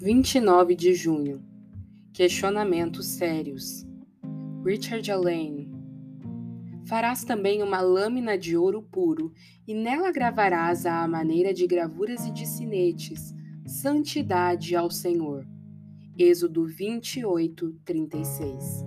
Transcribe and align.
29 0.00 0.76
de 0.76 0.94
junho. 0.94 1.42
Questionamentos 2.12 3.04
sérios. 3.04 3.84
Richard 4.64 5.10
Allen. 5.10 5.72
Farás 6.86 7.24
também 7.24 7.64
uma 7.64 7.80
lâmina 7.80 8.38
de 8.38 8.56
ouro 8.56 8.80
puro, 8.80 9.32
e 9.66 9.74
nela 9.74 10.12
gravarás 10.12 10.86
à 10.86 11.06
maneira 11.08 11.52
de 11.52 11.66
gravuras 11.66 12.24
e 12.24 12.30
de 12.30 12.46
sinetes, 12.46 13.34
santidade 13.66 14.76
ao 14.76 14.88
Senhor. 14.88 15.44
Êxodo 16.16 16.64
28, 16.64 17.72
36. 17.84 18.84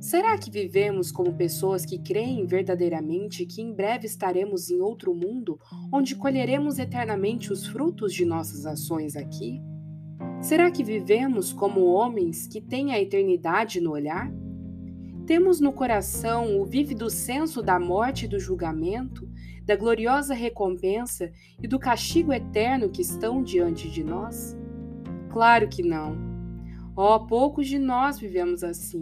Será 0.00 0.38
que 0.38 0.48
vivemos 0.48 1.10
como 1.10 1.34
pessoas 1.34 1.84
que 1.84 1.98
creem 1.98 2.46
verdadeiramente 2.46 3.44
que 3.46 3.60
em 3.60 3.74
breve 3.74 4.06
estaremos 4.06 4.70
em 4.70 4.80
outro 4.80 5.12
mundo, 5.12 5.58
onde 5.92 6.14
colheremos 6.14 6.78
eternamente 6.78 7.52
os 7.52 7.66
frutos 7.66 8.14
de 8.14 8.24
nossas 8.24 8.64
ações 8.64 9.16
aqui? 9.16 9.60
Será 10.44 10.70
que 10.70 10.84
vivemos 10.84 11.54
como 11.54 11.86
homens 11.86 12.46
que 12.46 12.60
têm 12.60 12.92
a 12.92 13.00
eternidade 13.00 13.80
no 13.80 13.92
olhar? 13.92 14.30
Temos 15.26 15.58
no 15.58 15.72
coração 15.72 16.60
o 16.60 16.66
vívido 16.66 17.08
senso 17.08 17.62
da 17.62 17.80
morte 17.80 18.26
e 18.26 18.28
do 18.28 18.38
julgamento, 18.38 19.26
da 19.64 19.74
gloriosa 19.74 20.34
recompensa 20.34 21.32
e 21.62 21.66
do 21.66 21.78
castigo 21.78 22.30
eterno 22.30 22.90
que 22.90 23.00
estão 23.00 23.42
diante 23.42 23.88
de 23.88 24.04
nós? 24.04 24.54
Claro 25.30 25.66
que 25.66 25.82
não. 25.82 26.14
Oh, 26.94 27.20
poucos 27.20 27.66
de 27.66 27.78
nós 27.78 28.18
vivemos 28.18 28.62
assim. 28.62 29.00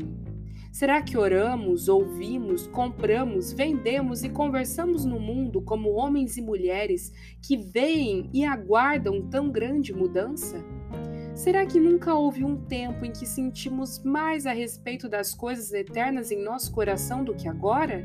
Será 0.71 1.03
que 1.03 1.19
oramos, 1.19 1.89
ouvimos, 1.89 2.69
compramos, 2.69 3.53
vendemos 3.53 4.23
e 4.23 4.29
conversamos 4.29 5.05
no 5.05 5.19
mundo 5.19 5.61
como 5.61 5.91
homens 5.91 6.37
e 6.37 6.41
mulheres 6.41 7.13
que 7.43 7.57
veem 7.57 8.31
e 8.33 8.45
aguardam 8.45 9.29
tão 9.29 9.51
grande 9.51 9.93
mudança? 9.93 10.65
Será 11.43 11.67
que 11.67 11.81
nunca 11.81 12.15
houve 12.15 12.45
um 12.45 12.57
tempo 12.57 13.05
em 13.05 13.11
que 13.11 13.27
sentimos 13.27 14.01
mais 14.05 14.47
a 14.47 14.53
respeito 14.53 15.09
das 15.09 15.35
coisas 15.35 15.73
eternas 15.73 16.31
em 16.31 16.41
nosso 16.41 16.71
coração 16.71 17.25
do 17.25 17.35
que 17.35 17.49
agora? 17.49 18.05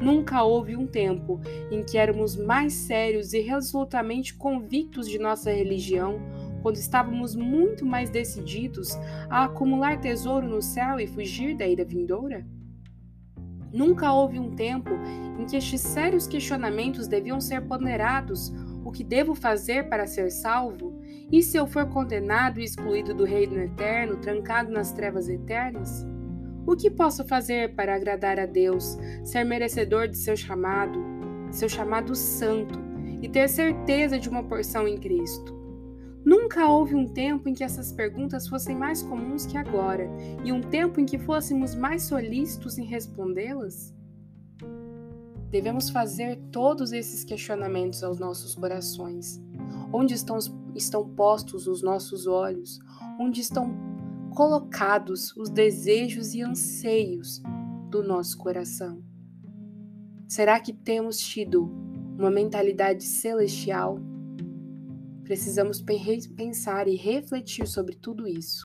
Nunca 0.00 0.40
houve 0.44 0.76
um 0.76 0.86
tempo 0.86 1.40
em 1.68 1.82
que 1.82 1.98
éramos 1.98 2.36
mais 2.36 2.72
sérios 2.72 3.32
e 3.32 3.40
resolutamente 3.40 4.34
convictos 4.34 5.08
de 5.08 5.18
nossa 5.18 5.50
religião, 5.50 6.20
quando 6.62 6.76
estávamos 6.76 7.34
muito 7.34 7.84
mais 7.84 8.08
decididos 8.08 8.94
a 9.28 9.46
acumular 9.46 10.00
tesouro 10.00 10.46
no 10.48 10.62
céu 10.62 11.00
e 11.00 11.08
fugir 11.08 11.56
da 11.56 11.66
ira 11.66 11.84
vindoura? 11.84 12.46
Nunca 13.72 14.12
houve 14.12 14.38
um 14.38 14.54
tempo 14.54 14.90
em 15.40 15.44
que 15.44 15.56
estes 15.56 15.80
sérios 15.80 16.28
questionamentos 16.28 17.08
deviam 17.08 17.40
ser 17.40 17.62
ponderados 17.62 18.54
o 18.84 18.92
que 18.92 19.02
devo 19.02 19.34
fazer 19.34 19.88
para 19.88 20.06
ser 20.06 20.30
salvo? 20.30 20.93
E 21.34 21.42
se 21.42 21.56
eu 21.56 21.66
for 21.66 21.88
condenado 21.88 22.60
e 22.60 22.64
excluído 22.64 23.12
do 23.12 23.24
reino 23.24 23.58
eterno, 23.58 24.18
trancado 24.18 24.70
nas 24.70 24.92
trevas 24.92 25.28
eternas? 25.28 26.06
O 26.64 26.76
que 26.76 26.88
posso 26.88 27.24
fazer 27.24 27.74
para 27.74 27.96
agradar 27.96 28.38
a 28.38 28.46
Deus, 28.46 28.96
ser 29.24 29.42
merecedor 29.42 30.06
de 30.06 30.16
seu 30.16 30.36
chamado, 30.36 30.96
seu 31.50 31.68
chamado 31.68 32.14
santo, 32.14 32.78
e 33.20 33.28
ter 33.28 33.48
certeza 33.48 34.16
de 34.16 34.28
uma 34.28 34.44
porção 34.44 34.86
em 34.86 34.96
Cristo? 34.96 35.52
Nunca 36.24 36.68
houve 36.68 36.94
um 36.94 37.08
tempo 37.08 37.48
em 37.48 37.52
que 37.52 37.64
essas 37.64 37.90
perguntas 37.90 38.46
fossem 38.46 38.76
mais 38.76 39.02
comuns 39.02 39.44
que 39.44 39.58
agora, 39.58 40.08
e 40.44 40.52
um 40.52 40.60
tempo 40.60 41.00
em 41.00 41.04
que 41.04 41.18
fôssemos 41.18 41.74
mais 41.74 42.04
solícitos 42.04 42.78
em 42.78 42.84
respondê-las? 42.84 43.92
Devemos 45.50 45.90
fazer 45.90 46.36
todos 46.52 46.92
esses 46.92 47.24
questionamentos 47.24 48.04
aos 48.04 48.20
nossos 48.20 48.54
corações. 48.54 49.42
Onde 49.96 50.12
estão, 50.12 50.36
estão 50.74 51.08
postos 51.08 51.68
os 51.68 51.80
nossos 51.80 52.26
olhos? 52.26 52.80
Onde 53.16 53.40
estão 53.40 53.72
colocados 54.34 55.32
os 55.36 55.48
desejos 55.48 56.34
e 56.34 56.42
anseios 56.42 57.40
do 57.90 58.02
nosso 58.02 58.36
coração? 58.36 59.04
Será 60.26 60.58
que 60.58 60.72
temos 60.72 61.16
tido 61.18 61.70
uma 62.18 62.28
mentalidade 62.28 63.04
celestial? 63.04 64.00
Precisamos 65.22 65.80
pensar 65.80 66.88
e 66.88 66.96
refletir 66.96 67.68
sobre 67.68 67.94
tudo 67.94 68.26
isso. 68.26 68.64